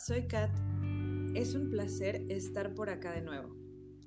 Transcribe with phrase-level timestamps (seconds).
[0.00, 0.50] soy Kat.
[1.34, 3.54] Es un placer estar por acá de nuevo.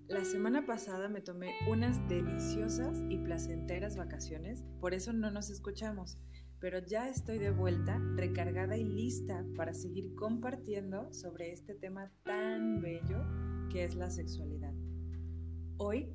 [0.08, 6.18] La semana pasada me tomé unas deliciosas y placenteras vacaciones, por eso no nos escuchamos,
[6.60, 12.82] pero ya estoy de vuelta, recargada y lista para seguir compartiendo sobre este tema tan
[12.82, 13.24] bello
[13.70, 14.74] que es la sexualidad.
[15.78, 16.12] Hoy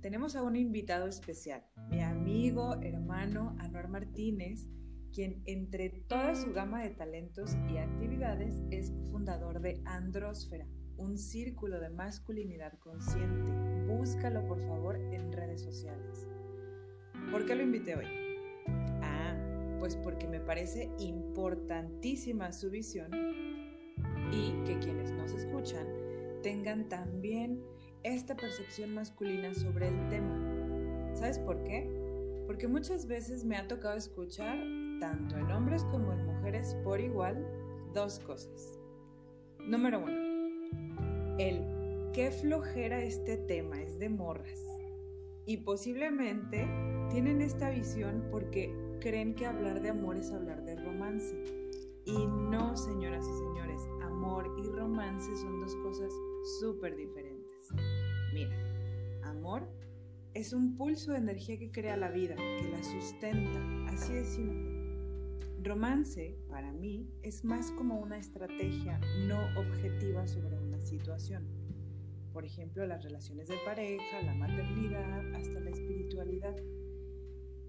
[0.00, 4.68] tenemos a un invitado especial, mi amigo, hermano Anuar Martínez,
[5.14, 11.78] quien entre toda su gama de talentos y actividades es fundador de Andrósfera, un círculo
[11.78, 13.52] de masculinidad consciente.
[13.86, 16.28] Búscalo por favor en redes sociales.
[17.30, 18.06] ¿Por qué lo invité hoy?
[19.02, 19.36] Ah,
[19.78, 23.10] pues porque me parece importantísima su visión
[24.32, 25.86] y que quienes nos escuchan
[26.42, 27.62] tengan también
[28.02, 31.14] esta percepción masculina sobre el tema.
[31.14, 31.88] ¿Sabes por qué?
[32.46, 34.58] Porque muchas veces me ha tocado escuchar
[35.04, 37.46] tanto en hombres como en mujeres por igual,
[37.92, 38.80] dos cosas.
[39.60, 44.64] Número uno, el qué flojera este tema es de morras.
[45.44, 46.66] Y posiblemente
[47.10, 51.36] tienen esta visión porque creen que hablar de amor es hablar de romance.
[52.06, 56.14] Y no, señoras y señores, amor y romance son dos cosas
[56.60, 57.68] súper diferentes.
[58.32, 58.56] Mira,
[59.22, 59.68] amor
[60.32, 63.60] es un pulso de energía que crea la vida, que la sustenta,
[63.92, 64.73] así de simple.
[65.64, 71.46] Romance, para mí, es más como una estrategia no objetiva sobre una situación.
[72.34, 76.54] Por ejemplo, las relaciones de pareja, la maternidad, hasta la espiritualidad.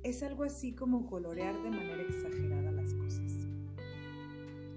[0.03, 3.47] Es algo así como colorear de manera exagerada las cosas.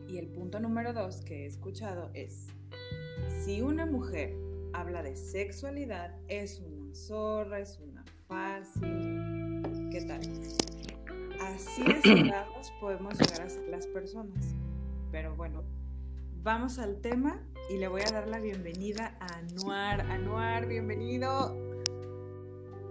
[0.08, 2.46] Y el punto número dos que he escuchado es,
[3.44, 4.36] si una mujer
[4.72, 9.90] habla de sexualidad, es una zorra, es una fácil.
[9.90, 10.20] ¿Qué tal?
[11.54, 14.54] Así de cerrados podemos llegar a ser las personas.
[15.10, 15.62] Pero bueno,
[16.42, 20.00] vamos al tema y le voy a dar la bienvenida a Anuar.
[20.10, 21.56] Anuar, bienvenido.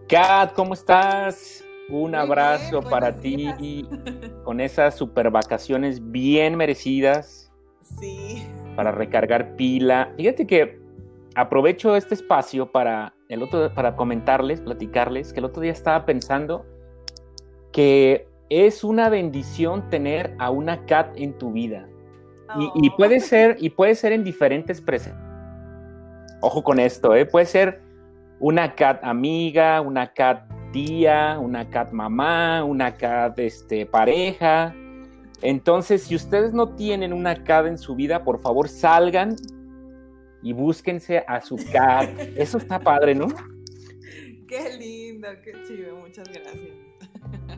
[0.08, 1.64] Kat, ¿cómo estás?
[1.90, 3.88] Un abrazo para ti
[4.44, 7.52] con esas super vacaciones bien merecidas.
[8.00, 8.46] Sí.
[8.76, 10.14] Para recargar pila.
[10.18, 10.80] Fíjate que
[11.36, 16.66] aprovecho este espacio para, el otro, para comentarles, platicarles, que el otro día estaba pensando
[17.72, 21.88] que es una bendición tener a una cat en tu vida.
[22.58, 22.96] Y, oh.
[22.96, 25.24] puede ser, y puede ser en diferentes presencias.
[26.42, 27.26] Ojo con esto, ¿eh?
[27.26, 27.82] Puede ser
[28.40, 34.74] una cat amiga, una cat tía, una cat mamá, una cat este, pareja.
[35.42, 39.36] Entonces, si ustedes no tienen una cat en su vida, por favor salgan
[40.42, 42.10] y búsquense a su cat.
[42.38, 43.28] Eso está padre, ¿no?
[44.48, 46.87] Qué lindo, qué chido, muchas gracias.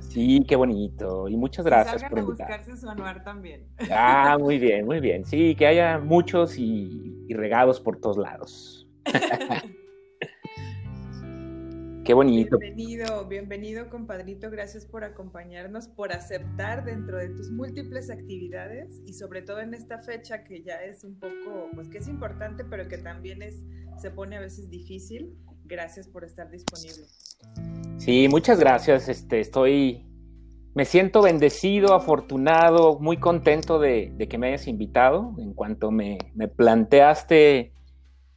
[0.10, 1.30] Sí, qué bonito.
[1.30, 3.68] Y muchas gracias por buscarse su anuar también.
[3.92, 5.24] Ah, muy bien, muy bien.
[5.24, 8.88] Sí, que haya muchos y, regados por todos lados.
[12.04, 12.58] qué bonito.
[12.58, 14.50] Bienvenido, bienvenido, compadrito.
[14.50, 20.00] Gracias por acompañarnos, por aceptar dentro de tus múltiples actividades y sobre todo en esta
[20.00, 23.64] fecha que ya es un poco, pues que es importante, pero que también es,
[24.02, 25.38] se pone a veces difícil.
[25.66, 27.06] Gracias por estar disponible.
[28.00, 29.10] Sí, muchas gracias.
[29.10, 30.06] Este, estoy,
[30.74, 35.36] me siento bendecido, afortunado, muy contento de, que me hayas invitado.
[35.38, 36.18] En cuanto me,
[36.56, 37.74] planteaste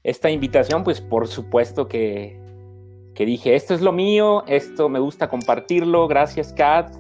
[0.03, 2.41] esta invitación, pues por supuesto que,
[3.17, 6.93] dije, esto es lo mío, esto me gusta compartirlo, gracias Kat,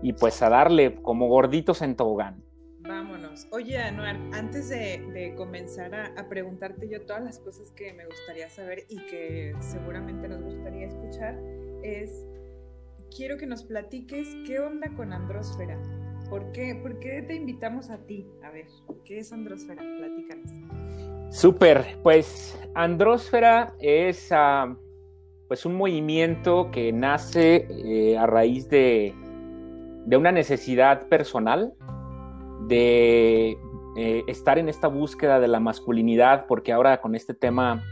[0.00, 2.44] y pues a darle como gorditos en tobogán.
[2.82, 3.48] Vámonos.
[3.50, 8.84] Oye, Anuar, antes de, comenzar a, preguntarte yo todas las cosas que me gustaría saber
[8.88, 11.36] y que seguramente nos gustaría escuchar,
[11.82, 12.26] es,
[13.14, 15.80] quiero que nos platiques qué onda con Andrósfera.
[16.28, 18.26] ¿Por qué, ¿Por qué te invitamos a ti?
[18.42, 18.66] A ver,
[19.04, 19.82] ¿qué es Andrósfera?
[19.98, 20.50] Platícanos.
[21.30, 24.76] Súper, pues Andrósfera es ah,
[25.48, 29.14] pues un movimiento que nace eh, a raíz de,
[30.06, 31.74] de, una necesidad personal
[32.66, 33.56] de
[33.96, 37.82] eh, estar en esta búsqueda de la masculinidad, porque ahora con este tema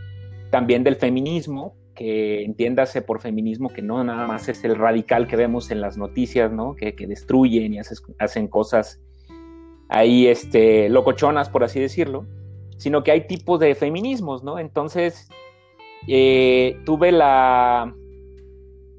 [0.51, 5.37] también del feminismo, que entiéndase por feminismo que no nada más es el radical que
[5.37, 6.75] vemos en las noticias, ¿no?
[6.75, 7.79] Que, destruyen y
[8.19, 9.01] hacen cosas
[9.89, 12.27] ahí, este, locochonas, por así decirlo,
[12.77, 14.59] sino que hay tipos de feminismos, ¿no?
[14.59, 15.29] Entonces,
[16.09, 17.95] eh, tuve la,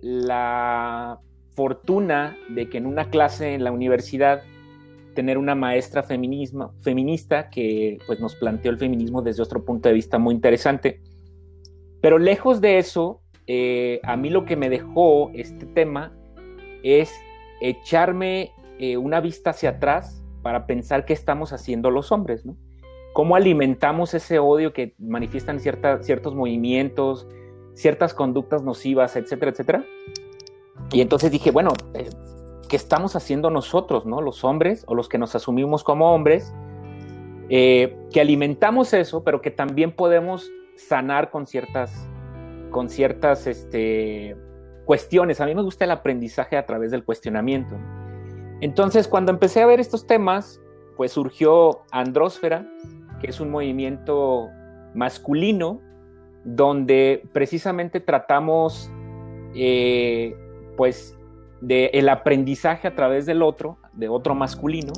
[0.02, 1.20] la
[1.52, 4.44] fortuna de que en una clase en la universidad
[5.14, 10.20] tener una maestra feminista que pues nos planteó el feminismo desde otro punto de vista
[10.20, 11.00] muy interesante
[12.06, 16.16] pero lejos de eso, eh, a mí lo que me dejó este tema
[16.84, 17.12] es
[17.62, 22.58] echarme eh, una vista hacia atrás para pensar qué estamos haciendo los hombres, ¿no?
[23.14, 27.28] cómo alimentamos ese odio que manifiestan ciertos movimientos,
[27.74, 29.86] ciertas conductas nocivas, etcétera, etcétera.
[30.92, 32.08] Y entonces dije, bueno, eh,
[32.70, 34.22] ¿qué estamos haciendo nosotros, no?
[34.22, 36.54] Los hombres o los que nos asumimos como hombres,
[37.50, 42.08] eh, que alimentamos eso, pero que también podemos sanar con ciertas,
[42.72, 44.36] con ciertas este,
[44.86, 45.42] cuestiones.
[45.42, 47.76] A mí me gusta el aprendizaje a través del cuestionamiento.
[48.62, 50.62] Entonces, cuando empecé a ver estos temas,
[50.96, 52.66] pues surgió Andrósfera,
[53.20, 54.50] que es un movimiento
[54.94, 55.82] masculino
[56.44, 58.92] donde precisamente tratamos
[59.56, 60.36] eh,
[60.78, 61.18] pues
[61.62, 64.94] de el aprendizaje a través del otro, de otro masculino,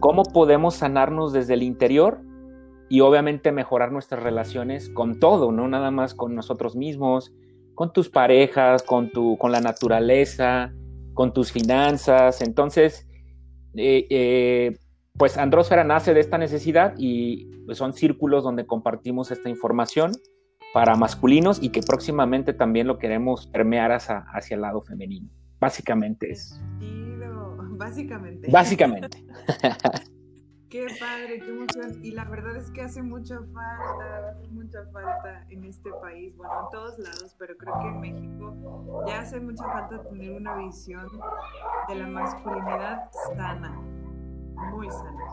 [0.00, 2.20] cómo podemos sanarnos desde el interior
[2.88, 7.32] y obviamente mejorar nuestras relaciones con todo, no nada más con nosotros mismos,
[7.74, 10.72] con tus parejas, con, tu, con la naturaleza,
[11.14, 12.42] con tus finanzas.
[12.42, 13.08] Entonces,
[13.74, 14.78] eh, eh,
[15.18, 20.12] pues Andrósfera nace de esta necesidad y pues, son círculos donde compartimos esta información
[20.72, 25.28] para masculinos y que próximamente también lo queremos permear hacia, hacia el lado femenino.
[25.58, 26.60] Básicamente es.
[27.78, 28.50] Básicamente.
[28.50, 29.24] Básicamente.
[30.68, 32.04] Qué padre, qué emoción.
[32.04, 36.52] Y la verdad es que hace mucha falta, hace mucha falta en este país, bueno,
[36.64, 41.06] en todos lados, pero creo que en México ya hace mucha falta tener una visión
[41.88, 43.80] de la masculinidad sana,
[44.72, 45.24] muy sana.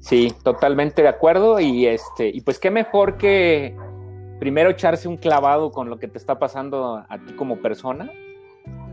[0.00, 1.60] Sí, totalmente de acuerdo.
[1.60, 3.76] Y este, y pues qué mejor que
[4.40, 8.10] primero echarse un clavado con lo que te está pasando a ti como persona,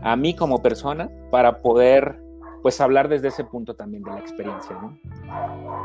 [0.02, 2.29] a mí como persona, para poder
[2.62, 4.98] pues hablar desde ese punto también de la experiencia, ¿no?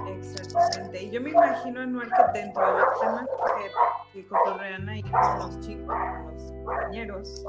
[0.09, 1.03] Exactamente.
[1.03, 3.25] Y yo me imagino, Anual, que dentro de los temas
[4.11, 7.45] que, que cotorrean ahí con los chicos, con los compañeros,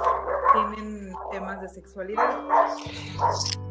[0.53, 2.41] tienen temas de sexualidad.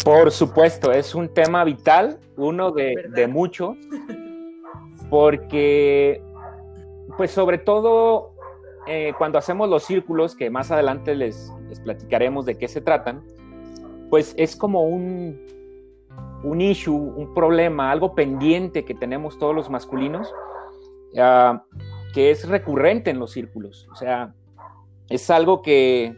[0.03, 3.77] Por supuesto, es un tema vital, uno de, de muchos,
[5.09, 6.21] porque,
[7.17, 8.35] pues sobre todo
[8.87, 13.23] eh, cuando hacemos los círculos, que más adelante les, les platicaremos de qué se tratan,
[14.15, 15.37] pues es como un,
[16.41, 20.33] un issue, un problema, algo pendiente que tenemos todos los masculinos,
[21.15, 21.59] uh,
[22.13, 23.89] que es recurrente en los círculos.
[23.91, 24.33] O sea,
[25.09, 26.15] es algo que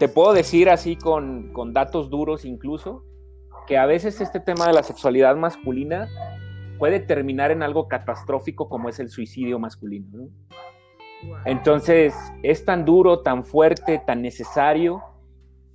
[0.00, 3.04] te puedo decir así con, con, datos duros incluso,
[3.68, 6.08] que a veces este tema de la sexualidad masculina
[6.80, 10.08] puede terminar en algo catastrófico como es el suicidio masculino.
[10.10, 10.28] ¿no?
[11.44, 12.12] Entonces,
[12.42, 15.00] es tan duro, tan fuerte, tan necesario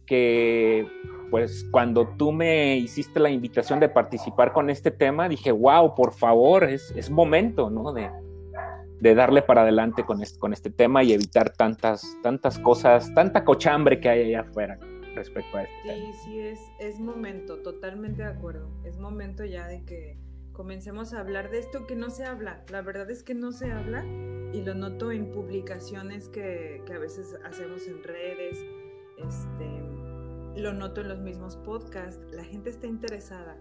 [0.06, 0.86] que
[1.30, 6.14] pues cuando tú me hiciste la invitación de participar con este tema, dije, wow, por
[6.14, 7.94] favor, es, es momento, ¿no?
[7.94, 8.10] De,
[9.00, 13.44] de, darle para adelante con este, con este tema y evitar tantas, tantas cosas, tanta
[13.44, 14.80] cochambre que hay allá afuera
[15.16, 16.14] respecto a este sí, tema.
[16.24, 18.70] Sí, es, es momento, totalmente de acuerdo.
[18.84, 20.18] Es momento ya de que
[20.52, 22.64] comencemos a hablar de esto que no se habla.
[22.70, 24.06] La verdad es que no se habla
[24.52, 28.66] y lo noto en publicaciones que, que a veces hacemos en redes,
[29.18, 29.99] este,
[30.60, 33.58] lo noto en los mismos podcasts, la gente está interesada,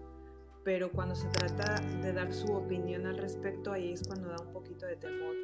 [0.63, 4.53] pero cuando se trata de dar su opinión al respecto, ahí es cuando da un
[4.53, 5.35] poquito de temor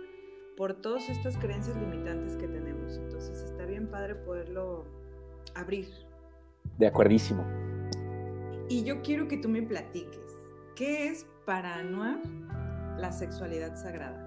[0.58, 2.98] por todas estas creencias limitantes que tenemos.
[2.98, 4.86] Entonces está bien padre poderlo
[5.54, 5.88] abrir.
[6.78, 7.46] De acuerdísimo.
[8.70, 10.36] Y yo quiero que tú me platiques,
[10.76, 12.20] ¿qué es para Anuar
[12.98, 14.22] la sexualidad sagrada?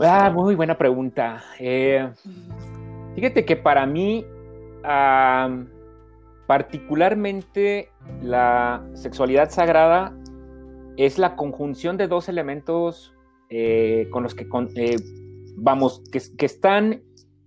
[0.00, 1.42] Ah, muy buena pregunta.
[1.58, 2.10] Eh,
[3.14, 4.26] fíjate que para mí,
[6.46, 7.90] particularmente
[8.22, 10.16] la sexualidad sagrada
[10.96, 13.14] es la conjunción de dos elementos
[13.50, 14.96] eh, con los que, eh,
[15.56, 17.02] vamos, que, están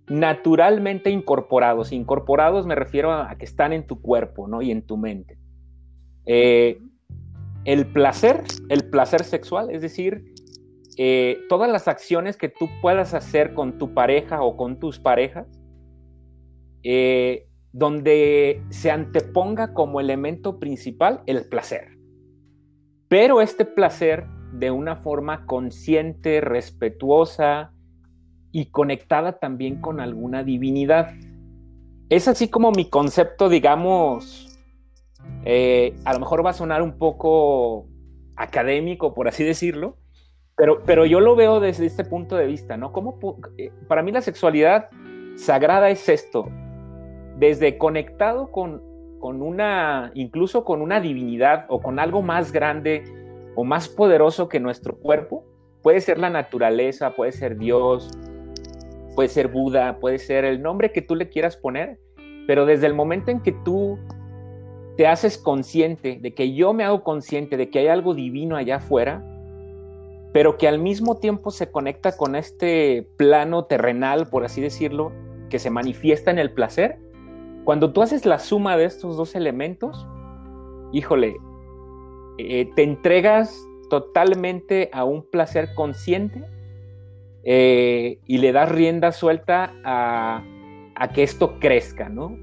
[0.08, 1.92] naturalmente incorporados.
[1.92, 4.62] Incorporados me refiero a, que están en tu cuerpo, ¿no?
[4.62, 5.38] Y en tu mente.
[6.26, 10.24] el placer, el placer sexual, es decir,
[11.02, 15.46] eh, todas las acciones que tú puedas hacer con tu pareja o con tus parejas,
[16.82, 21.98] eh, donde se anteponga como elemento principal el placer.
[23.08, 27.72] Pero este placer de una forma consciente, respetuosa
[28.52, 31.14] y conectada también con alguna divinidad.
[32.08, 34.58] Es así como mi concepto, digamos,
[35.44, 37.86] eh, a lo mejor va a sonar un poco
[38.36, 39.96] académico, por así decirlo,
[40.84, 42.92] pero, yo lo veo desde este punto de vista, ¿no?
[42.92, 43.18] Como
[43.56, 44.90] eh, para mí la sexualidad
[45.36, 46.50] sagrada es esto,
[47.40, 48.82] desde conectado con,
[49.18, 53.02] con una, incluso con una divinidad o con algo más grande
[53.56, 55.44] o más poderoso que nuestro cuerpo,
[55.82, 58.10] puede ser la naturaleza, puede ser Dios,
[59.16, 61.98] puede ser Buda, puede ser el nombre que tú le quieras poner,
[62.46, 63.98] pero desde el momento en que tú
[64.98, 68.76] te haces consciente de que yo me hago consciente de que hay algo divino allá
[68.76, 69.24] afuera,
[70.34, 75.10] pero que al mismo tiempo se conecta con este plano terrenal, por así decirlo,
[75.48, 76.98] que se manifiesta en el placer,
[77.64, 80.06] cuando tú haces la suma de estos dos elementos,
[80.92, 81.36] híjole,
[82.38, 86.42] eh, te entregas totalmente a un placer consciente
[87.42, 90.42] eh, y le das rienda suelta a,
[91.14, 92.36] que esto crezca, ¿no?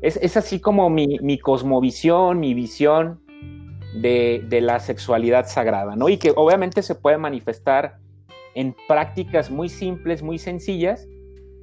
[0.00, 3.20] Es, así como mi, cosmovisión, mi visión
[3.94, 6.08] de, la sexualidad sagrada, ¿no?
[6.08, 7.98] Y que obviamente se puede manifestar
[8.54, 11.06] en prácticas muy simples, muy sencillas,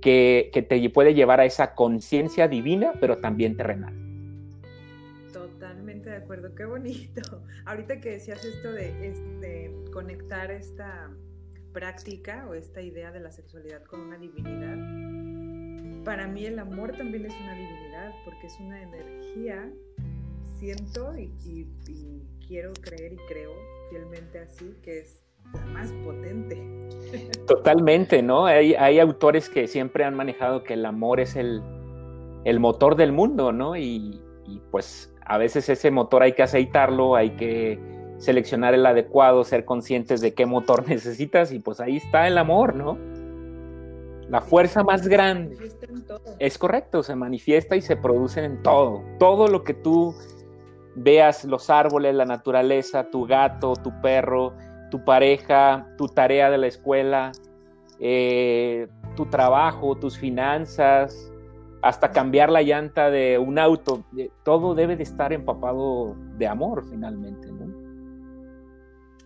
[0.01, 3.93] que, te puede llevar a esa conciencia divina, pero también terrenal.
[5.31, 7.41] Totalmente de acuerdo, qué bonito.
[7.65, 11.11] Ahorita que decías esto de este, conectar esta
[11.73, 14.77] práctica o esta idea de la sexualidad con una divinidad,
[16.03, 19.71] para mí el amor también es una divinidad porque es una energía,
[20.57, 21.67] siento y,
[22.47, 23.53] quiero creer y creo
[23.89, 25.23] fielmente así, que es
[25.73, 26.69] más potente.
[27.47, 28.45] Totalmente, ¿no?
[28.45, 31.63] Hay, hay, autores que siempre han manejado que el amor es el,
[32.45, 33.75] el motor del mundo, ¿no?
[33.75, 37.79] Y, y, pues a veces ese motor hay que aceitarlo, hay que
[38.17, 42.75] seleccionar el adecuado, ser conscientes de qué motor necesitas y pues ahí está el amor,
[42.75, 42.97] ¿no?
[44.29, 45.57] La fuerza más grande.
[46.37, 49.01] Es correcto, se manifiesta y se produce en todo.
[49.17, 50.13] Todo lo que tú
[50.95, 54.53] veas, los árboles, la naturaleza, tu gato, tu perro,
[54.89, 57.31] tu pareja, tu tarea de la escuela,
[57.99, 61.31] eh, tu trabajo, tus finanzas,
[61.81, 64.03] hasta cambiar la llanta de un auto,
[64.43, 67.73] todo debe de estar empapado de amor finalmente, ¿no?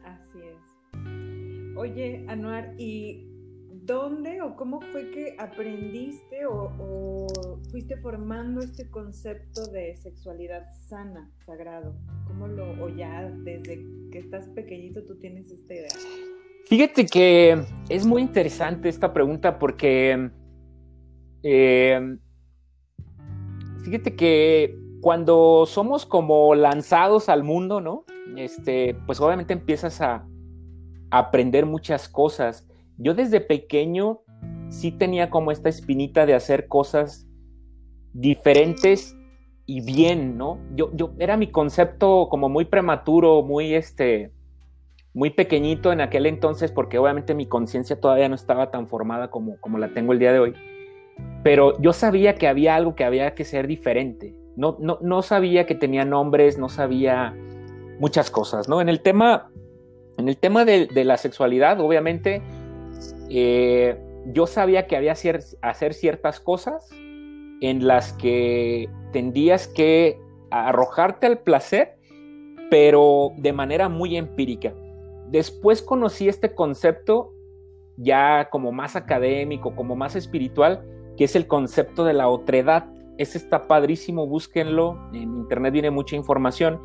[0.05, 1.77] Así es.
[1.77, 3.27] Oye, Anuar, ¿y
[3.85, 11.95] dónde o cómo fue que aprendiste o, fuiste formando este concepto de sexualidad sana, sagrado?
[12.27, 15.89] ¿Cómo lo, o ya desde que estás pequeñito tú tienes esta idea?
[16.67, 20.29] Fíjate que es muy interesante esta pregunta porque
[21.41, 22.17] eh,
[23.83, 28.05] fíjate que cuando somos como lanzados al mundo, ¿no?
[28.37, 30.27] Este, pues obviamente empiezas a
[31.09, 32.67] aprender muchas cosas
[32.99, 34.21] yo desde pequeño
[34.69, 37.27] sí tenía como esta espinita de hacer cosas
[38.13, 39.17] diferentes
[39.65, 40.59] y bien, ¿no?
[40.75, 44.31] Yo, yo era mi concepto como muy prematuro, muy este,
[45.13, 49.59] muy pequeñito en aquel entonces, porque obviamente mi conciencia todavía no estaba tan formada como,
[49.61, 50.53] como la tengo el día de hoy.
[51.43, 54.35] Pero yo sabía que había algo que había que ser diferente.
[54.55, 57.35] No, no, no sabía que tenía nombres, no sabía
[57.99, 58.81] muchas cosas, ¿no?
[58.81, 59.51] En el tema,
[60.17, 62.41] en el tema de, la sexualidad, obviamente,
[63.29, 66.89] eh, yo sabía que había que hacer ciertas cosas
[67.63, 70.19] en las que tendías que
[70.51, 71.97] arrojarte al placer,
[72.69, 74.73] pero de manera muy empírica.
[75.29, 77.33] Después conocí este concepto
[77.97, 80.85] ya como más académico, como más espiritual,
[81.17, 82.85] que es el concepto de la otredad.
[83.17, 84.99] Ese está padrísimo, búsquenlo.
[85.13, 86.79] En internet viene mucha información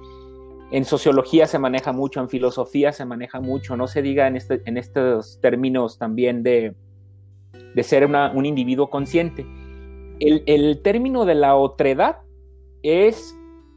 [0.71, 4.61] en sociología se maneja mucho, en filosofía se maneja mucho, no se diga en, este,
[4.67, 6.75] en estos términos también de,
[7.83, 9.47] ser un individuo consciente.
[10.21, 12.19] El, término de la otredad
[12.83, 13.35] es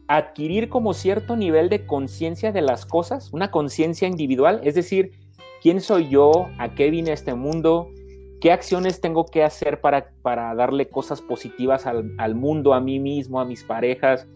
[0.07, 5.11] adquirir como cierto nivel de conciencia de las cosas, una conciencia individual, es decir,
[5.61, 7.89] quién soy yo, a qué vine este mundo,
[8.41, 13.39] qué acciones tengo que hacer para, para darle cosas positivas al, mundo, a mí mismo,
[13.39, 14.27] a mis parejas,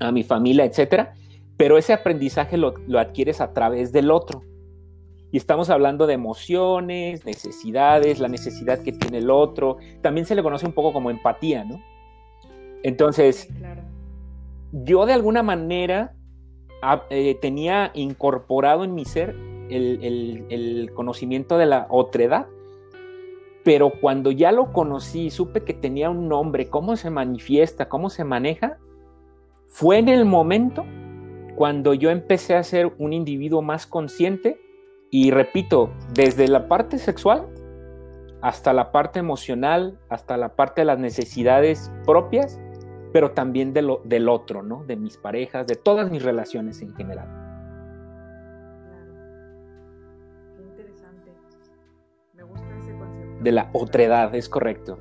[0.00, 1.14] a mi familia, etcétera
[1.60, 4.40] pero ese aprendizaje lo, adquieres a través del otro.
[5.32, 9.76] Y estamos hablando de emociones, necesidades, la necesidad que tiene el otro.
[10.02, 11.80] También se le conoce un poco como empatía, ¿no?
[12.82, 13.48] Entonces,
[14.72, 16.14] yo de alguna manera
[16.82, 19.36] ah, eh, tenía incorporado en mi ser
[19.68, 22.46] el, el, conocimiento de la otredad,
[23.62, 28.24] pero cuando ya lo conocí, supe que tenía un nombre, cómo se manifiesta, cómo se
[28.24, 28.78] maneja,
[29.68, 30.84] fue en el momento
[31.54, 34.58] cuando yo empecé a ser un individuo más consciente
[35.10, 37.48] y repito, desde la parte sexual
[38.42, 42.58] hasta la parte emocional, hasta la parte de las necesidades propias,
[43.12, 44.84] pero también de lo, del otro, ¿no?
[44.84, 47.28] De mis parejas, de todas mis relaciones en general.
[48.86, 49.12] Claro.
[50.56, 51.34] Qué interesante.
[52.34, 53.42] Me gusta ese concepto.
[53.42, 54.98] De la otredad, es correcto.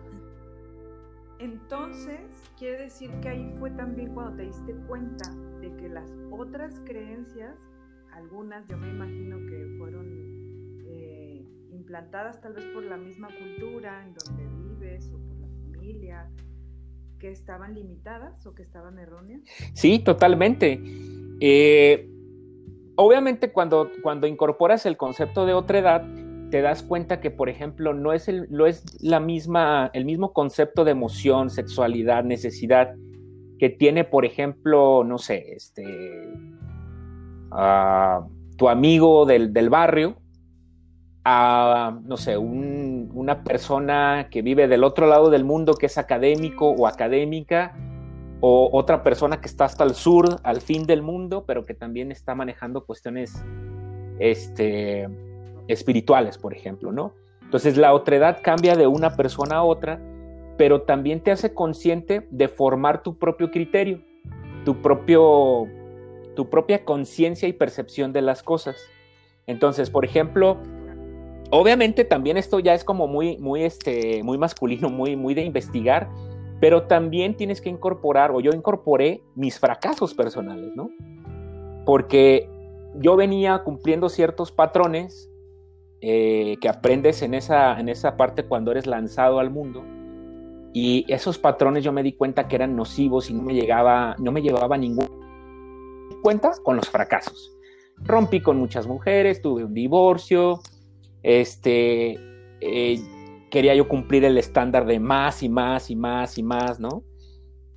[1.39, 2.19] Entonces,
[2.57, 7.55] quiere decir que ahí fue también cuando te diste cuenta de que las otras creencias,
[8.19, 10.05] algunas yo me imagino que fueron
[10.85, 16.29] eh, implantadas tal vez por la misma cultura en donde vives o por la familia,
[17.17, 19.41] que estaban limitadas o que estaban erróneas?
[19.73, 20.81] Sí, totalmente.
[21.39, 22.09] Eh,
[22.95, 26.05] obviamente cuando, cuando incorporas el concepto de otra edad,
[26.49, 30.83] te das cuenta que, por ejemplo, no es, el, es la misma, el mismo concepto
[30.83, 32.95] de emoción, sexualidad, necesidad
[33.59, 36.33] que tiene, por ejemplo, no sé, este,
[37.49, 40.15] tu amigo del, barrio,
[41.23, 46.69] a, no sé, una persona que vive del otro lado del mundo, que es académico
[46.69, 47.75] o académica,
[48.41, 52.11] o otra persona que está hasta el sur, al fin del mundo, pero que también
[52.11, 53.43] está manejando cuestiones
[54.19, 55.09] este,
[55.67, 57.13] espirituales, por ejemplo, ¿no?
[57.43, 59.99] Entonces la otredad cambia de una persona a otra,
[60.57, 64.01] pero también te hace consciente de formar tu propio criterio,
[64.65, 65.67] tu, propio,
[66.39, 68.77] tu propia conciencia y percepción de las cosas.
[69.45, 70.55] Entonces, por ejemplo,
[71.51, 76.09] obviamente también esto ya es como muy, muy, este, muy masculino, muy, muy de investigar,
[76.61, 80.91] pero también tienes que incorporar, o yo incorporé mis fracasos personales, ¿no?
[81.85, 82.49] Porque
[82.95, 85.29] yo venía cumpliendo ciertos patrones
[85.99, 89.83] eh, que aprendes en esa, en esa parte cuando eres lanzado al mundo.
[90.71, 94.31] Y esos patrones yo me di cuenta que eran nocivos y no me llegaba, no
[94.31, 95.18] me llevaba ningún
[96.21, 97.51] cuenta con los fracasos.
[97.97, 100.61] Rompí con muchas mujeres, tuve un divorcio,
[101.21, 102.17] este,
[102.61, 102.99] eh,
[103.51, 107.03] quería yo cumplir el estándar de más y más y más y más, ¿no?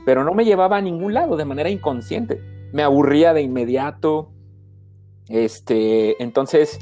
[0.04, 2.40] Pero no me llevaba a ningún lado de manera inconsciente.
[2.72, 4.32] Me aburría de inmediato.
[5.28, 6.78] Este, entonces,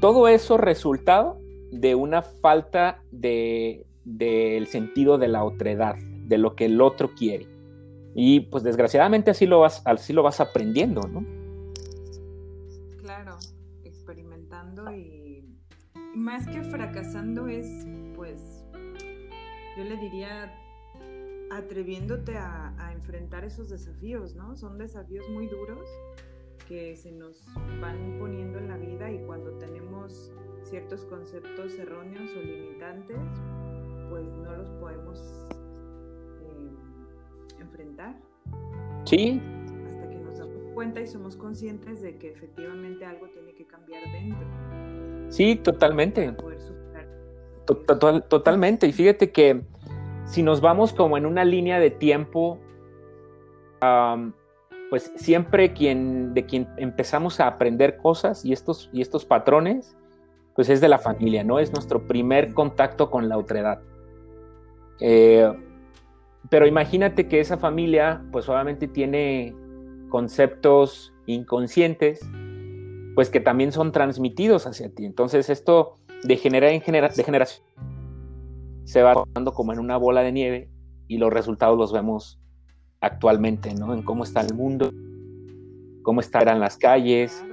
[0.00, 1.38] todo eso resultado
[1.70, 7.46] de una falta de del sentido de la otredad, de lo que el otro quiere.
[8.14, 11.24] Y pues desgraciadamente así lo vas, así lo vas aprendiendo, ¿no?
[12.98, 13.36] Claro,
[13.84, 15.44] experimentando y
[16.14, 17.86] más que fracasando es
[19.76, 20.52] yo le diría
[21.50, 24.56] atreviéndote a, enfrentar esos desafíos, ¿no?
[24.56, 25.88] Son desafíos muy duros
[26.68, 27.46] que se nos
[27.80, 30.32] van poniendo en la vida y cuando tenemos
[30.64, 33.16] ciertos conceptos erróneos o limitantes,
[34.10, 35.18] pues no los podemos
[37.80, 38.14] enfrentar.
[39.04, 39.40] Sí.
[39.88, 44.02] Hasta que nos damos cuenta y somos conscientes de que efectivamente algo tiene que cambiar
[44.12, 44.46] dentro.
[45.28, 46.34] Sí, totalmente.
[48.28, 48.86] totalmente.
[48.86, 49.62] Y fíjate que
[50.24, 52.58] si nos vamos como en una línea de tiempo,
[54.90, 59.96] pues siempre quien, de quien empezamos a aprender cosas y estos, y estos patrones,
[60.54, 61.58] pues es de la familia, ¿no?
[61.58, 63.80] Es nuestro primer contacto con la otredad.
[65.00, 65.50] Eh,
[66.48, 69.54] pero imagínate que esa familia, pues obviamente tiene
[70.08, 72.20] conceptos inconscientes,
[73.14, 75.04] pues que también son transmitidos hacia ti.
[75.04, 77.64] Entonces esto de, genera en de generación
[78.84, 80.70] se va dando como en una bola de nieve
[81.06, 82.40] y los resultados los vemos
[83.00, 83.94] actualmente, ¿no?
[83.94, 84.92] En cómo está el mundo,
[86.02, 87.44] cómo estarán las calles.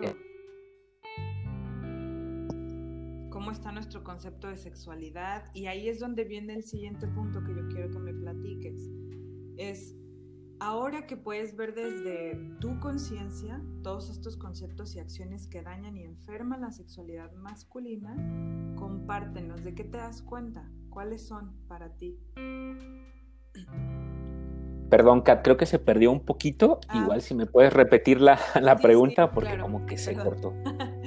[4.18, 5.44] Concepto de sexualidad.
[5.54, 8.90] Y ahí es donde viene el siguiente punto que yo quiero que me platiques.
[9.58, 9.96] Es
[10.60, 16.04] ahora que puedes ver desde tu conciencia todos estos conceptos y acciones que dañan y
[16.04, 18.16] enferman la sexualidad masculina,
[18.76, 20.68] compártenos de qué te das cuenta.
[20.90, 22.20] ¿Cuáles son para ti?
[24.90, 26.80] Perdón, Kat, creo que se perdió un poquito.
[26.88, 26.98] Ah.
[27.04, 28.40] Igual si me puedes repetir la,
[28.82, 30.56] pregunta porque como que se cortó.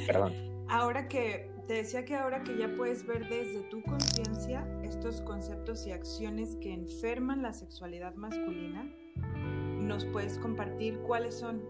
[0.07, 0.33] Perdón.
[0.71, 5.87] Ahora que te decía que ahora que ya puedes ver desde tu conciencia estos conceptos
[5.87, 8.93] y acciones que enferman la sexualidad masculina,
[9.79, 11.63] nos puedes compartir cuáles son.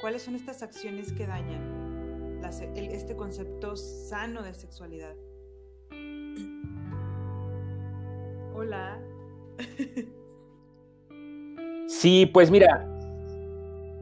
[0.00, 2.40] ¿Cuáles son estas acciones que dañan
[2.74, 5.14] este concepto sano de sexualidad?
[8.52, 9.00] Hola.
[11.86, 12.84] Sí, pues mira.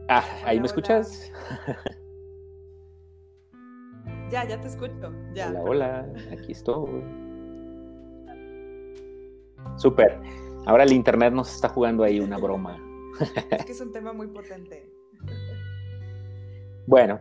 [0.09, 1.31] Ah, ¿ahí me escuchas?
[4.31, 5.13] ya, ya te escucho.
[5.33, 5.49] Ya.
[5.49, 7.03] Hola, hola, aquí estoy.
[9.75, 10.19] Súper.
[10.65, 12.77] Ahora el internet nos está jugando ahí una broma.
[13.51, 14.89] es que es un tema muy potente.
[16.87, 17.19] Bueno,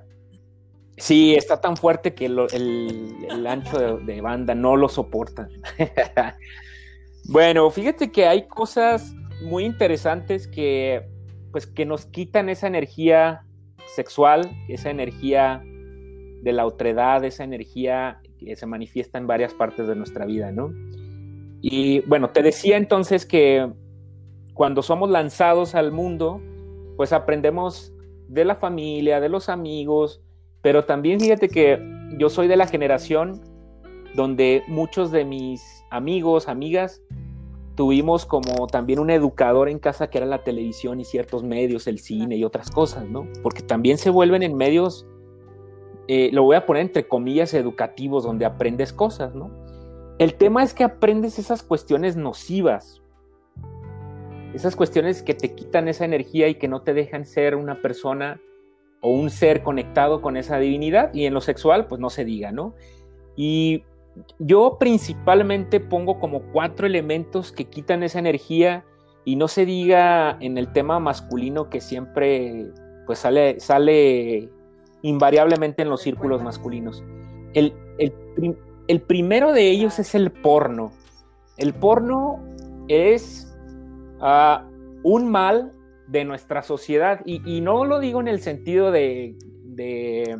[0.96, 5.48] sí, está tan fuerte que el, ancho de, banda no lo soporta.
[7.26, 11.06] Bueno, fíjate que hay cosas muy interesantes que,
[11.52, 13.44] pues, que nos quitan esa energía
[13.94, 15.62] sexual, esa energía
[16.42, 20.72] de la otredad, esa energía que se manifiesta en varias partes de nuestra vida, ¿no?
[21.60, 23.70] Y bueno, te decía entonces que
[24.54, 26.40] cuando somos lanzados al mundo,
[26.96, 27.92] pues aprendemos
[28.28, 30.22] de la familia, de los amigos,
[30.62, 31.78] pero también fíjate que
[32.18, 33.40] yo soy de la generación
[34.14, 37.02] donde muchos de mis amigos, amigas,
[37.74, 41.98] tuvimos como también un educador en casa que era la televisión y ciertos medios, el
[41.98, 43.26] cine y otras cosas, ¿no?
[43.42, 45.06] Porque también se vuelven en medios,
[46.12, 49.48] eh, lo voy a poner entre comillas, educativos, donde aprendes cosas, ¿no?
[50.18, 53.00] El tema es que aprendes esas cuestiones nocivas,
[54.52, 58.40] esas cuestiones que te quitan esa energía y que no te dejan ser una persona
[59.00, 62.50] o un ser conectado con esa divinidad, y en lo sexual, pues no se diga,
[62.50, 62.74] ¿no?
[63.36, 63.84] Y
[64.40, 68.84] yo principalmente pongo como cuatro elementos que quitan esa energía
[69.24, 72.72] y no se diga en el tema masculino que siempre
[73.06, 74.50] pues sale, sale
[75.02, 77.02] invariablemente en los círculos masculinos.
[77.54, 77.72] El,
[79.06, 80.92] primero de ellos es el porno.
[81.56, 82.40] El porno
[82.88, 83.54] es
[84.20, 84.68] ah,
[85.02, 85.72] un mal
[86.08, 90.36] de nuestra sociedad y, no lo digo en el sentido de, de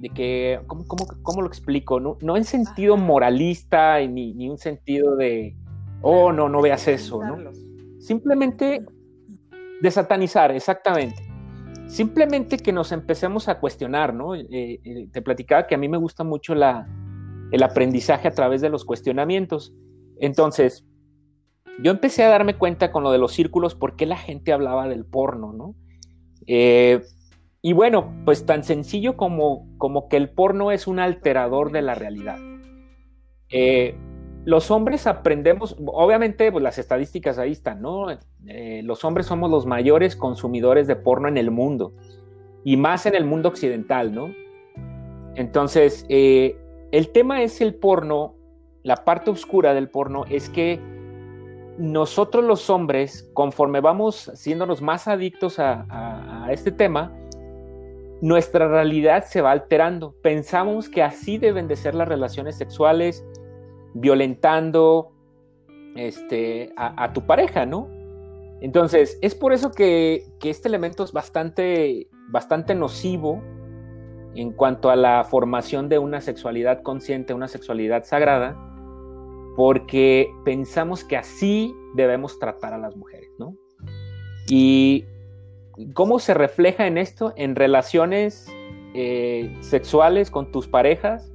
[0.00, 0.84] de que, ¿cómo,
[1.22, 2.00] cómo, lo explico?
[2.00, 5.54] No, no en sentido moralista ni, ni un sentido de,
[6.00, 7.52] oh, no, no veas eso, ¿no?
[7.98, 8.82] Simplemente
[9.82, 11.29] de satanizar, exactamente.
[11.90, 14.34] Simplemente que nos empecemos a cuestionar, ¿no?
[14.34, 16.86] Eh, eh, te platicaba que a mí me gusta mucho la,
[17.50, 19.74] el aprendizaje a través de los cuestionamientos.
[20.20, 20.86] Entonces,
[21.82, 24.88] yo empecé a darme cuenta con lo de los círculos por qué la gente hablaba
[24.88, 25.74] del porno, ¿no?
[26.46, 27.00] Eh,
[27.62, 31.94] y bueno, pues tan sencillo como, como que el porno es un alterador de la
[31.94, 32.38] realidad.
[33.50, 33.96] Eh,
[34.44, 38.06] los hombres aprendemos, obviamente pues las estadísticas ahí están, ¿no?
[38.46, 41.92] Eh, los hombres somos los mayores consumidores de porno en el mundo
[42.64, 44.34] y más en el mundo occidental, ¿no?
[45.34, 46.56] Entonces, eh,
[46.90, 48.34] el tema es el porno,
[48.82, 50.80] la parte oscura del porno es que
[51.78, 57.12] nosotros los hombres, conforme vamos siéndonos más adictos a este tema,
[58.20, 60.14] nuestra realidad se va alterando.
[60.22, 63.24] Pensamos que así deben de ser las relaciones sexuales,
[63.94, 65.12] violentando
[65.96, 67.88] este, a, tu pareja, ¿no?
[68.60, 73.42] Entonces, es por eso que, este elemento es bastante, bastante nocivo
[74.34, 78.56] en cuanto a la formación de una sexualidad consciente, una sexualidad sagrada,
[79.56, 83.56] porque pensamos que así debemos tratar a las mujeres, ¿no?
[84.48, 85.04] Y
[85.94, 87.32] ¿Cómo se refleja en esto?
[87.36, 88.46] En relaciones
[88.94, 91.32] eh, sexuales con tus parejas,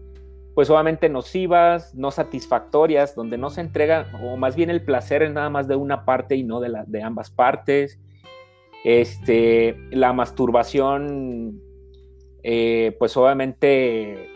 [0.56, 5.32] pues obviamente nocivas, no satisfactorias, donde no se entrega, o más bien el placer es
[5.32, 8.00] nada más de una parte y no de, de ambas partes.
[8.86, 11.62] Este, la masturbación,
[12.44, 14.30] eh, pues obviamente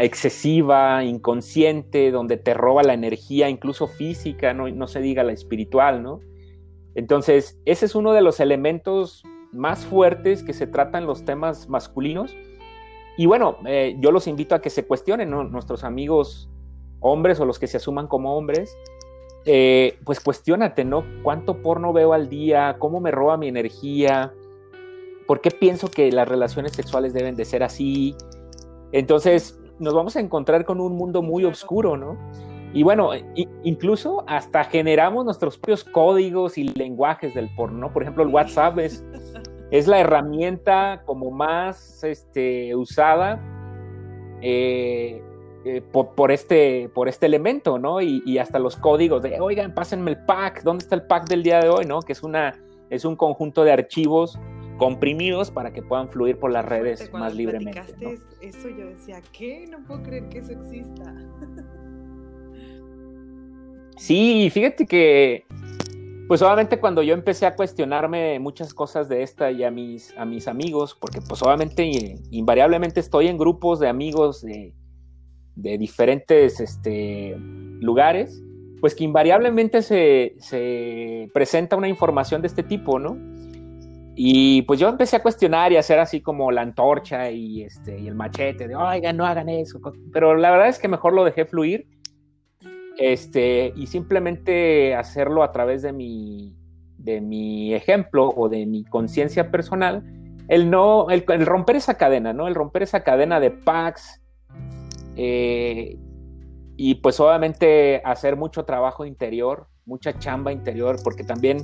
[0.00, 6.02] excesiva, inconsciente, donde te roba la energía, incluso física, no, no se diga la espiritual,
[6.02, 6.20] ¿no?
[6.94, 12.36] Entonces, ese es uno de los elementos más fuertes que se tratan los temas masculinos.
[13.18, 16.48] Y bueno, eh, yo los invito a que se cuestionen, nuestros amigos
[17.00, 18.78] hombres o los que se asuman como hombres,
[19.44, 21.04] eh, pues cuestionate, ¿no?
[21.24, 22.76] ¿Cuánto porno veo al día?
[22.78, 24.32] ¿Cómo me roba mi energía?
[25.26, 28.14] ¿Por qué pienso que las relaciones sexuales deben de ser así?
[28.92, 32.16] Entonces, nos vamos a encontrar con un mundo muy oscuro, ¿no?
[32.72, 33.10] Y bueno,
[33.64, 37.92] incluso hasta generamos nuestros propios códigos y lenguajes del porno.
[37.92, 39.04] Por ejemplo, el WhatsApp es,
[39.70, 43.40] es la herramienta como más este, usada
[44.40, 45.22] eh,
[45.64, 48.00] eh, por, este, por este elemento, ¿no?
[48.00, 51.60] Y, hasta los códigos de, oigan, pásenme el pack, ¿dónde está el pack del día
[51.60, 52.00] de hoy, ¿no?
[52.00, 52.54] Que es, una,
[52.88, 54.38] es un conjunto de archivos
[54.78, 57.82] comprimidos para que puedan fluir por las redes más libremente.
[58.00, 58.10] ¿no?
[58.40, 59.66] Eso yo decía, ¿qué?
[59.68, 61.14] No puedo creer que eso exista.
[63.96, 65.44] Sí, fíjate que,
[66.28, 70.26] pues obviamente cuando yo empecé a cuestionarme muchas cosas de esta y a mis, a
[70.26, 71.90] mis amigos, porque pues obviamente
[72.30, 74.74] invariablemente estoy en grupos de amigos de,
[75.56, 77.34] diferentes este,
[77.80, 78.42] lugares,
[78.80, 83.16] pues que invariablemente se, se, presenta una información de este tipo, ¿no?
[84.14, 87.98] Y pues yo empecé a cuestionar y a hacer así como la antorcha y, este,
[87.98, 89.80] y el machete de, oigan, no hagan eso.
[90.12, 91.86] Pero la verdad es que mejor lo dejé fluir
[92.98, 96.56] este, y simplemente hacerlo a través de mi,
[96.98, 100.02] de mi ejemplo o de mi conciencia personal,
[100.48, 102.48] el, no, el, romper esa cadena, ¿no?
[102.48, 104.20] El romper esa cadena de packs
[105.16, 105.96] eh,
[106.76, 111.58] y pues obviamente hacer mucho trabajo interior, mucha chamba interior, porque también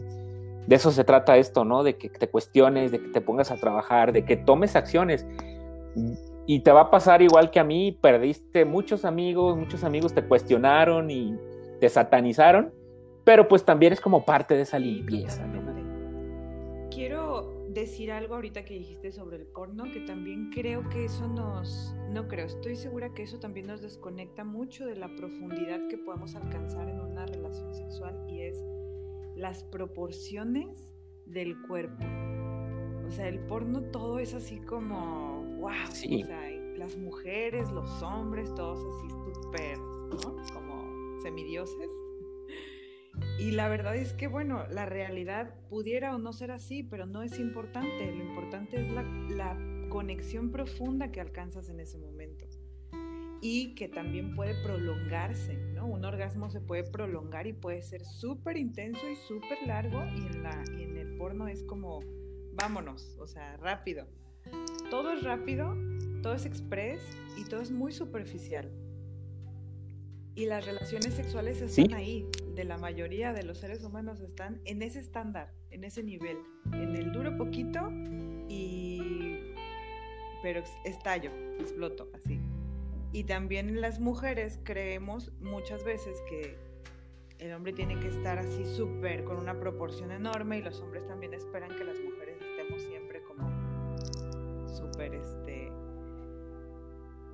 [0.66, 1.82] de eso se trata esto, ¿no?
[1.82, 5.26] De que te cuestiones, de que te pongas a trabajar, de que tomes acciones.
[6.46, 10.22] Y te va a pasar igual que a mí, perdiste muchos amigos, muchos amigos te
[10.22, 11.36] cuestionaron y
[11.80, 12.72] te satanizaron,
[13.24, 15.46] pero pues también es como parte de esa limpieza.
[16.90, 21.94] Quiero decir algo ahorita que dijiste sobre el porno, que también creo que eso nos,
[22.10, 26.36] no creo, estoy segura que eso también nos desconecta mucho de la profundidad que podemos
[26.36, 28.64] alcanzar en una relación sexual y es
[29.34, 30.94] las proporciones
[31.26, 32.04] del cuerpo.
[33.06, 38.54] O sea, el porno todo es así como, wow, o sea, las mujeres, los hombres,
[38.54, 40.36] todos así súper, ¿no?
[40.52, 41.90] Como semidioses.
[43.38, 47.22] Y la verdad es que, bueno, la realidad pudiera o no ser así, pero no
[47.22, 48.12] es importante.
[48.12, 52.46] Lo importante es la, conexión profunda que alcanzas en ese momento.
[53.40, 55.86] Y que también puede prolongarse, ¿no?
[55.86, 60.02] Un orgasmo se puede prolongar y puede ser súper intenso y súper largo.
[60.16, 62.00] Y en, la, y en el porno es como,
[62.54, 64.08] vámonos, o sea, rápido.
[64.90, 65.76] Todo es rápido,
[66.22, 67.00] todo es express
[67.36, 68.70] y todo es muy superficial.
[70.34, 74.82] Y las relaciones sexuales están ahí, de la mayoría de los seres humanos están en
[74.82, 76.38] ese estándar, en ese nivel,
[76.72, 77.90] en el duro poquito
[78.48, 79.52] y...
[80.42, 82.40] pero estallo, exploto, así.
[83.12, 86.56] Y también las mujeres creemos muchas veces que
[87.38, 91.34] el hombre tiene que estar así súper, con una proporción enorme y los hombres también
[91.34, 92.13] esperan que las mujeres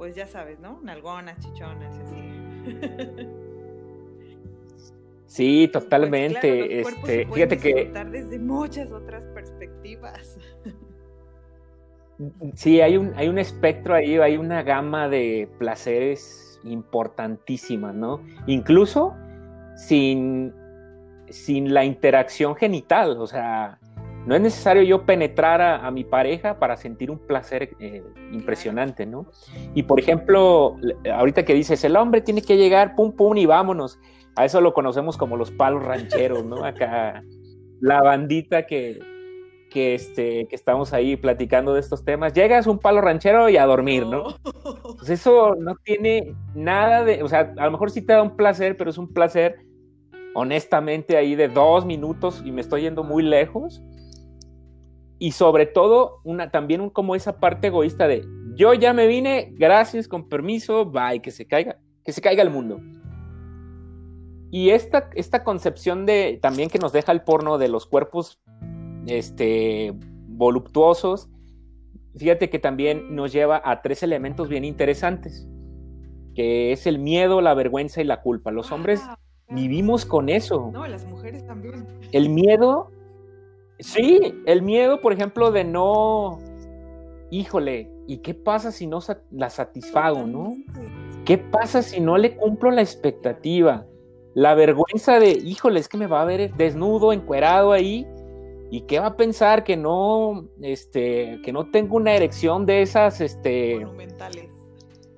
[0.00, 0.80] pues ya sabes, ¿no?
[0.82, 2.16] Nalgonas, chichonas y así.
[5.26, 6.80] Sí, pues totalmente.
[6.80, 10.38] este, fíjate que desde muchas otras perspectivas.
[12.54, 18.22] Sí, hay un, hay un espectro ahí, hay una gama de placeres importantísima, ¿no?
[18.46, 19.14] Incluso
[19.76, 20.54] sin,
[21.28, 23.78] sin la interacción genital, o sea,
[24.26, 28.02] no es necesario yo penetrar a, mi pareja para sentir un placer eh,
[28.32, 29.26] impresionante, ¿no?
[29.74, 30.76] Y por ejemplo,
[31.12, 33.98] ahorita que dices, el hombre tiene que llegar, pum, pum, y vámonos.
[34.36, 36.64] A eso lo conocemos como los palos rancheros, ¿no?
[36.64, 37.24] Acá,
[37.80, 39.00] la bandita que,
[39.70, 42.34] que, este, que estamos ahí platicando de estos temas.
[42.34, 44.36] Llegas un palo ranchero y a dormir, ¿no?
[44.98, 48.36] Pues eso no tiene nada de, o sea, a lo mejor sí te da un
[48.36, 49.60] placer, pero es un placer
[50.34, 53.82] honestamente ahí de dos minutos y me estoy yendo muy lejos
[55.20, 60.08] y sobre todo una, también como esa parte egoísta de yo ya me vine, gracias,
[60.08, 62.80] con permiso, bye, que se caiga, que se caiga el mundo.
[64.50, 68.40] Y esta, esta concepción de también que nos deja el porno de los cuerpos
[69.06, 69.94] este,
[70.26, 71.28] voluptuosos,
[72.16, 75.46] fíjate que también nos lleva a tres elementos bien interesantes,
[76.34, 78.50] que es el miedo, la vergüenza y la culpa.
[78.50, 79.02] Los hombres
[79.48, 80.70] vivimos con eso.
[80.72, 81.86] No, las mujeres también.
[82.10, 82.90] El miedo
[83.80, 86.38] Sí, el miedo, por ejemplo, de no,
[87.30, 90.56] híjole, ¿y qué pasa si no la satisfago, no?
[91.24, 93.86] ¿Qué pasa si no le cumplo la expectativa?
[94.34, 98.06] La vergüenza de, híjole, es que me va a ver desnudo, encuerado ahí,
[98.70, 103.20] y qué va a pensar que no, este, que no tengo una erección de esas,
[103.20, 104.50] este, monumentales,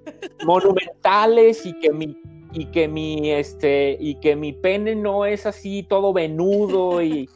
[0.44, 2.16] monumentales y que mi
[2.54, 7.28] y que mi este y que mi pene no es así todo venudo y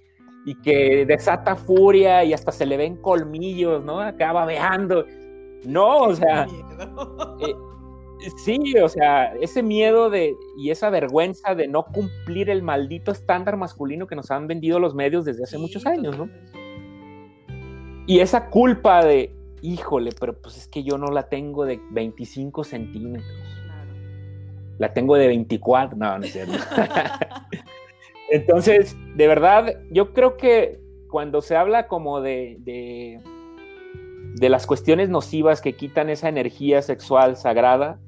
[0.46, 4.00] y que desata furia y hasta se le ven colmillos, ¿no?
[4.00, 5.04] Acaba veando.
[5.64, 6.46] No, o sea.
[7.40, 13.10] Eh, sí, o sea, ese miedo de y esa vergüenza de no cumplir el maldito
[13.10, 16.30] estándar masculino que nos han vendido los medios desde hace muchos años, ¿no?
[18.06, 22.62] Y esa culpa de, híjole, pero pues es que yo no la tengo de 25
[22.62, 23.26] centímetros.
[24.78, 25.98] La tengo de 24.
[25.98, 26.54] No, no es cierto.
[28.30, 35.60] Entonces, de verdad, yo creo que cuando se habla como de, de, las cuestiones nocivas
[35.60, 38.00] que quitan esa energía sexual sagrada,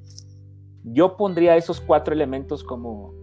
[0.83, 3.13] yo pondría esos cuatro elementos como,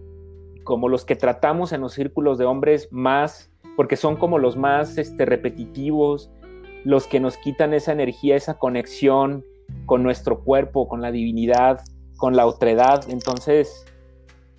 [0.63, 4.97] como los que tratamos en los círculos de hombres más, porque son como los más
[4.97, 6.31] este, repetitivos,
[6.83, 9.45] los que nos quitan esa energía, esa conexión
[9.85, 11.81] con nuestro cuerpo, con la divinidad,
[12.17, 13.03] con la otredad.
[13.09, 13.85] Entonces,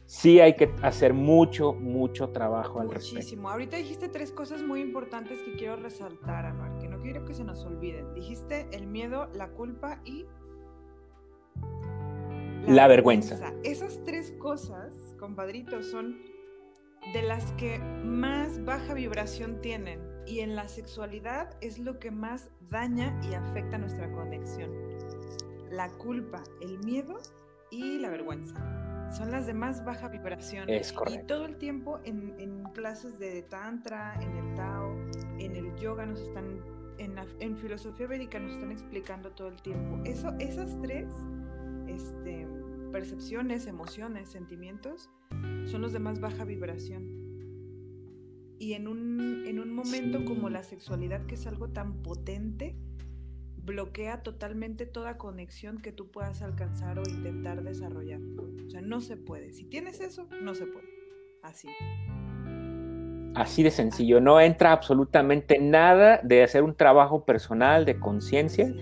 [0.08, 3.16] sí hay que hacer mucho, mucho trabajo al respecto.
[3.16, 3.50] Muchísimo.
[3.50, 7.44] Ahorita dijiste tres cosas muy importantes que quiero resaltar, Anuar, que no quiero que se
[7.44, 8.14] nos olviden.
[8.14, 10.24] Dijiste el miedo, la culpa y...
[12.66, 13.52] La, vergüenza.
[13.64, 16.22] Esas tres cosas, compadritos, son
[17.12, 20.00] de las que más baja vibración tienen.
[20.26, 24.70] Y en la sexualidad es lo que más daña y afecta nuestra conexión.
[25.70, 27.18] La culpa, el miedo
[27.70, 30.68] y la vergüenza son las de más baja vibración.
[30.68, 31.22] Es correcto.
[31.22, 34.94] Y todo el tiempo en, en clases de Tantra, en el Tao,
[35.38, 36.60] en el yoga nos están,
[36.98, 40.00] en, en filosofía védica nos están explicando todo el tiempo.
[40.04, 41.08] Eso, esas tres
[41.86, 42.46] este,
[42.92, 45.10] percepciones, emociones, sentimientos,
[45.66, 47.28] son los de más baja vibración.
[48.58, 52.74] y en un, en un momento como la sexualidad, que es algo tan potente,
[53.68, 58.20] bloquea totalmente toda conexión que tú puedas alcanzar o intentar desarrollar.
[58.66, 59.52] O sea, no se puede.
[59.52, 60.88] Si tienes eso, no se puede.
[61.42, 61.68] Así.
[63.36, 64.20] Así de sencillo.
[64.20, 68.74] No entra absolutamente nada de hacer un trabajo personal de conciencia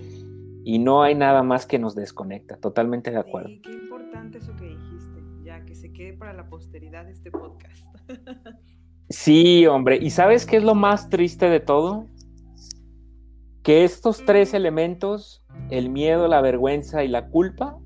[0.63, 2.57] y no hay nada más que nos desconecta.
[2.57, 3.49] Totalmente de acuerdo.
[3.49, 5.21] Sí, qué importante eso que dijiste.
[5.43, 7.85] Ya que se quede para la posteridad este podcast.
[9.09, 9.99] sí, hombre.
[10.01, 12.07] ¿Y sabes qué es lo más triste de todo?
[13.67, 17.77] Que estos tres elementos, el miedo, la vergüenza y la culpa,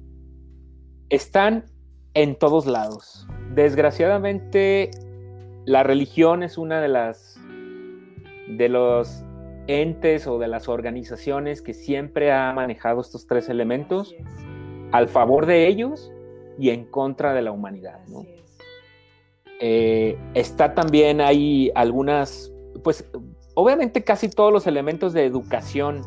[1.10, 1.66] están
[2.14, 3.28] en todos lados.
[3.56, 4.92] Desgraciadamente,
[5.66, 7.42] la religión es una de las
[8.48, 9.24] de los
[9.66, 14.14] entes o de las organizaciones que siempre ha manejado estos tres elementos
[14.92, 16.12] al favor de ellos
[16.60, 18.02] y en contra de la humanidad.
[19.60, 23.10] Eh, está también hay algunas, pues
[23.54, 26.02] obviamente casi todos los elementos de educación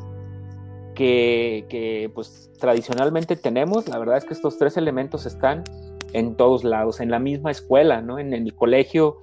[0.94, 5.64] que, pues tradicionalmente tenemos, la verdad es que estos tres elementos están
[6.12, 8.18] en todos lados, en la misma escuela, ¿no?
[8.18, 9.18] En el colegio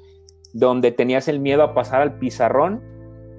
[0.53, 2.81] donde tenías el miedo a pasar al pizarrón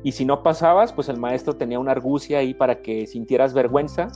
[0.03, 4.09] y si no pasabas, pues el maestro tenía una argucia ahí para que sintieras vergüenza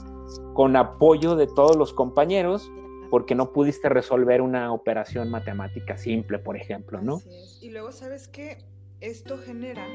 [0.53, 2.71] con apoyo de todos los compañeros
[3.09, 7.21] porque no pudiste resolver una operación matemática simple, por ejemplo, ¿no?
[7.61, 8.57] Y luego, ¿sabes qué?
[8.99, 9.85] Esto genera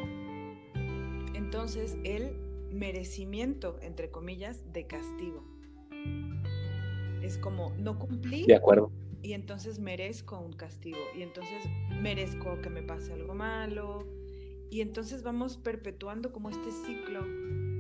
[1.43, 2.37] entonces el
[2.71, 5.45] merecimiento, entre comillas, de castigo.
[7.21, 8.47] Es como, no cumplí.
[8.47, 8.91] De acuerdo.
[9.23, 10.99] Y entonces merezco un castigo.
[11.17, 11.65] Y entonces
[12.01, 14.07] merezco que me pase algo malo.
[14.71, 17.23] Y entonces vamos perpetuando como este ciclo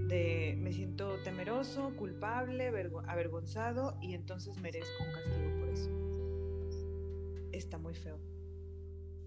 [0.08, 2.72] de me siento temeroso, culpable,
[3.06, 5.90] avergonzado y entonces merezco un castigo por eso.
[7.52, 8.18] Está muy feo.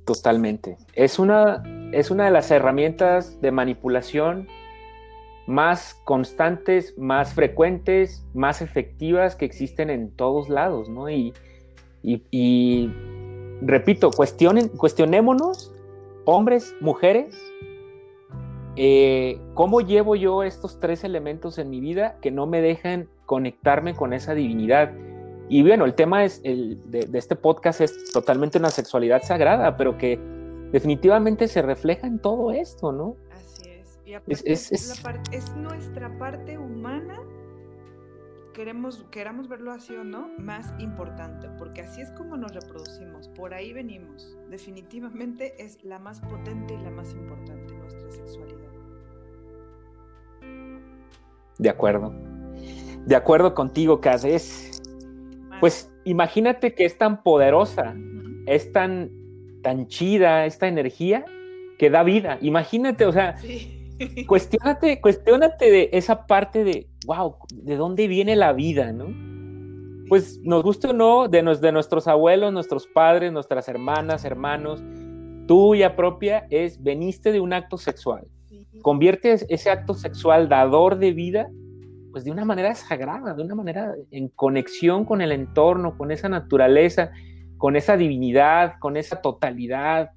[0.06, 0.78] Totalmente.
[0.94, 1.64] Es una,
[1.96, 4.50] es una de las herramientas de manipulación
[5.48, 11.10] más constantes, más frecuentes, más efectivas que existen en todos lados, ¿no?
[11.10, 11.34] Y,
[13.62, 15.72] repito, cuestionen, cuestionémonos,
[16.26, 17.34] hombres, mujeres,
[18.76, 23.96] eh, ¿cómo llevo yo estos tres elementos en mi vida que no me dejan conectarme
[23.96, 24.92] con esa divinidad?
[25.48, 29.98] Y bueno, el tema es el, de, este podcast es totalmente una sexualidad sagrada, pero
[29.98, 30.35] que
[30.76, 33.16] definitivamente se refleja en todo esto, ¿no?
[33.32, 33.98] Así es.
[34.06, 37.18] Y es, es, nuestra parte humana,
[38.54, 43.54] queremos, queramos verlo así o no, más importante, porque así es como nos reproducimos, por
[43.54, 44.38] ahí venimos.
[44.50, 48.72] Definitivamente es la más potente y la más importante, nuestra sexualidad.
[51.58, 52.14] De acuerdo.
[53.06, 54.26] De acuerdo contigo, Kaz.
[54.26, 54.84] Es,
[55.62, 57.96] pues imagínate que es tan poderosa,
[58.46, 59.25] es tan,
[59.66, 61.26] tan chida esta energía
[61.80, 62.38] que da vida.
[62.42, 63.36] Imagínate, o sea,
[64.28, 69.08] cuestionate, cuestionate de esa parte de, wow, ¿de dónde viene la vida, no?
[70.08, 74.84] Pues nos guste o no, de, de nuestros abuelos, nuestros padres, nuestras hermanas, hermanos,
[75.48, 78.28] tuya propia es, veniste de un acto sexual.
[78.84, 81.50] Conviertes ese acto sexual dador de vida
[82.12, 86.30] pues de una manera sagrada, de una manera en conexión con el entorno, con esa
[86.30, 87.12] naturaleza,
[87.58, 90.12] con esa divinidad, con esa totalidad.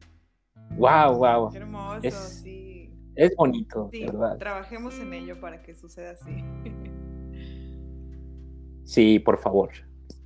[0.77, 1.51] Wow, wow.
[1.51, 2.93] Qué hermoso, es, sí.
[3.15, 4.37] Es bonito, ¿verdad?
[4.39, 6.35] Trabajemos en ello para que suceda así.
[8.85, 9.71] sí, por favor.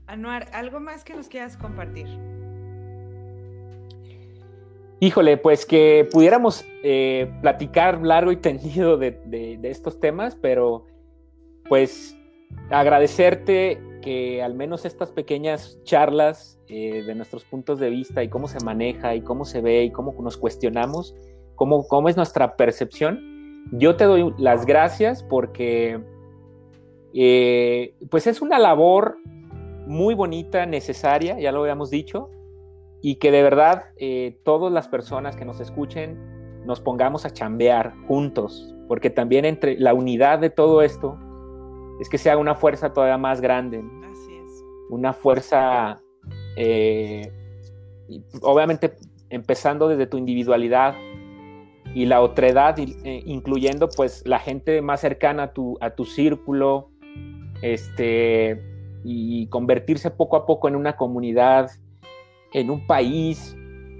[0.06, 2.06] Anuar, ¿algo más que nos quieras compartir?
[5.00, 10.86] Híjole, pues que pudiéramos eh, platicar largo y tendido de estos temas, pero
[11.68, 12.16] pues
[12.70, 18.48] agradecerte que al menos estas pequeñas charlas eh, de nuestros puntos de vista y cómo
[18.48, 21.14] se maneja y cómo se ve y cómo nos cuestionamos,
[21.54, 25.98] cómo, cómo es nuestra percepción, yo te doy las gracias porque
[27.14, 29.16] eh, pues es una labor
[29.86, 32.30] muy bonita, necesaria, ya lo habíamos dicho,
[33.00, 36.18] y que de verdad eh, todas las personas que nos escuchen
[36.66, 41.18] nos pongamos a chambear juntos, porque también entre la unidad de todo esto,
[42.02, 43.78] es que sea una fuerza todavía más grande.
[43.78, 44.64] Así es.
[44.90, 46.02] Una fuerza,
[46.56, 47.32] eh,
[48.42, 48.96] obviamente
[49.30, 50.94] empezando desde tu individualidad
[51.94, 56.90] y la otredad, eh, incluyendo pues la gente más cercana a tu, a tu círculo,
[57.62, 58.60] este,
[59.04, 61.70] y convertirse poco a poco en una comunidad,
[62.52, 63.56] en un país,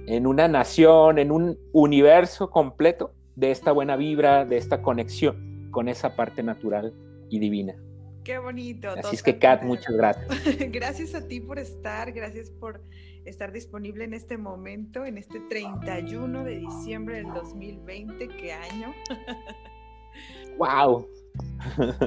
[0.09, 5.89] en una nación, en un universo completo de esta buena vibra, de esta conexión con
[5.89, 6.93] esa parte natural
[7.31, 7.77] y divina.
[8.25, 8.91] Qué bonito.
[8.91, 10.29] Así es que, Kat, muchas gracias.
[10.71, 12.81] gracias a ti por estar, gracias por
[13.25, 18.29] estar disponible en este momento, en este 31 de diciembre del 2020.
[18.29, 18.95] ¡Qué año!
[20.59, 21.09] ¡Wow!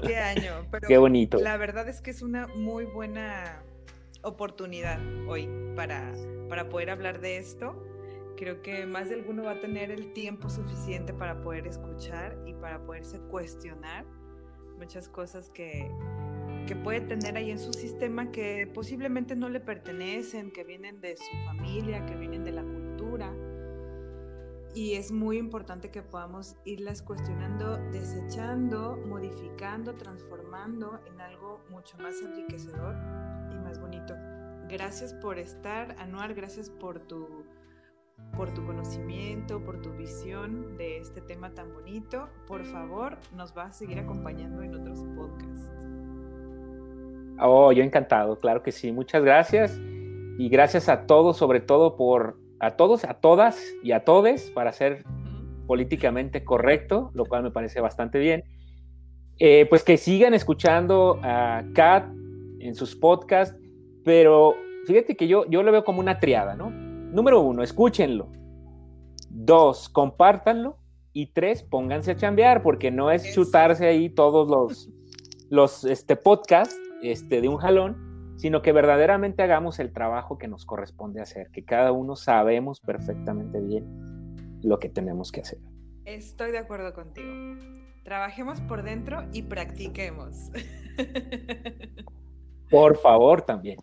[0.06, 0.54] ¡Qué año!
[0.88, 1.38] ¡Qué bonito!
[1.40, 3.62] La verdad es que es una muy buena
[4.22, 6.14] oportunidad hoy para,
[6.48, 7.76] para poder hablar de esto.
[8.38, 12.54] Creo que más de alguno va a tener el tiempo suficiente para poder escuchar y
[12.54, 14.06] para poderse cuestionar
[14.78, 15.92] muchas cosas que,
[16.68, 21.18] que puede tener ahí en su sistema que posiblemente no le pertenecen, que vienen de
[21.18, 23.34] su familia, que vienen de la cultura.
[24.74, 32.22] Y es muy importante que podamos irlas cuestionando, desechando, modificando, transformando en algo mucho más
[32.22, 32.94] enriquecedor
[33.54, 34.16] y más bonito.
[34.68, 37.46] Gracias por estar, Anuar, gracias por tu,
[38.36, 42.28] por tu conocimiento, por tu visión de este tema tan bonito.
[42.48, 45.72] Por favor, nos va a seguir acompañando en otros podcasts.
[47.40, 48.92] Oh, yo encantado, claro que sí.
[48.92, 49.80] Muchas gracias.
[50.38, 54.72] Y gracias a todos, sobre todo por a todos, a todas y a todes para
[54.72, 55.04] ser
[55.68, 58.44] políticamente correcto, lo cual me parece bastante bien.
[59.40, 62.08] Eh, pues que sigan escuchando a Kat
[62.60, 63.58] en sus podcasts,
[64.04, 64.56] pero
[64.88, 66.85] fíjate que yo, yo lo veo como una triada, ¿no?
[67.16, 68.28] Número uno, escúchenlo.
[69.30, 70.80] Dos, compártanlo.
[71.14, 74.90] Y tres, pónganse a chambear, porque no es chutarse ahí todos los,
[75.50, 80.66] los este, podcasts este, de un jalón, sino que verdaderamente hagamos el trabajo que nos
[80.66, 85.60] corresponde hacer, que cada uno sabemos perfectamente bien lo que tenemos que hacer.
[86.04, 87.30] Estoy de acuerdo contigo.
[88.04, 90.52] Trabajemos por dentro y practiquemos.
[92.70, 93.80] Por favor, también.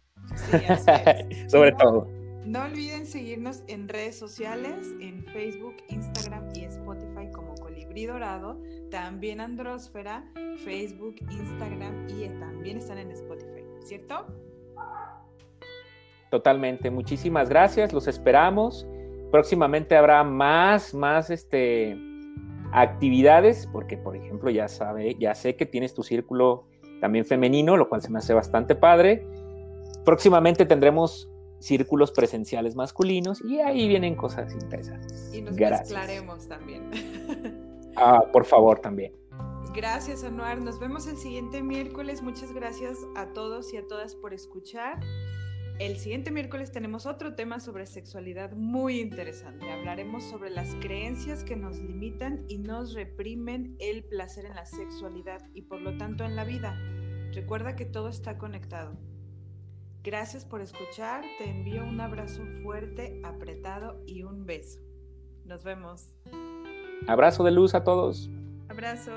[1.48, 2.21] Sobre todo.
[2.44, 9.40] No olviden seguirnos en redes sociales, en Facebook, Instagram y Spotify como Colibrí Dorado, también
[9.40, 10.24] Andrósfera,
[10.64, 14.26] Facebook, Instagram y también están en Spotify, ¿cierto?
[16.32, 18.88] Totalmente, muchísimas gracias, los esperamos.
[19.30, 21.96] Próximamente habrá más, más este,
[22.72, 26.64] actividades, porque por ejemplo ya sabe, ya sé que tienes tu círculo
[27.00, 29.24] también femenino, lo cual se me hace bastante padre.
[30.04, 31.31] Próximamente tendremos
[31.62, 35.30] círculos presenciales masculinos y ahí vienen cosas interesantes.
[35.32, 36.90] Y nos mezclaremos también.
[37.94, 39.12] Ah, por favor, también.
[39.74, 40.62] Gracias, Anuar.
[40.62, 42.22] Nos vemos el siguiente miércoles.
[42.22, 44.98] Muchas gracias a todos y a todas por escuchar.
[45.78, 49.70] El siguiente miércoles tenemos otro tema sobre sexualidad muy interesante.
[49.70, 55.40] Hablaremos sobre las creencias que nos limitan y nos reprimen el placer en la sexualidad
[55.54, 56.78] y por lo tanto en la vida.
[57.32, 58.96] Recuerda que todo está conectado.
[60.02, 64.80] Gracias por escuchar, te envío un abrazo fuerte, apretado y un beso.
[65.44, 66.16] Nos vemos.
[67.06, 68.28] Abrazo de luz a todos.
[68.68, 69.12] Abrazo.